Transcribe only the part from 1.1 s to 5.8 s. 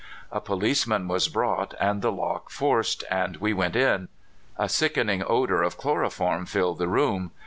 brought, the lock forced, and we went in. A sickening odor of